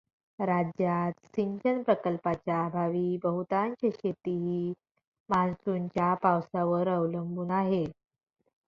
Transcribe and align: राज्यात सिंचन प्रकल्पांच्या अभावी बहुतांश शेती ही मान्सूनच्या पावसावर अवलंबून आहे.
राज्यात 0.39 1.13
सिंचन 1.27 1.81
प्रकल्पांच्या 1.83 2.63
अभावी 2.65 3.17
बहुतांश 3.23 3.85
शेती 3.91 4.31
ही 4.37 4.73
मान्सूनच्या 5.29 6.13
पावसावर 6.23 6.87
अवलंबून 6.89 7.51
आहे. 7.53 7.85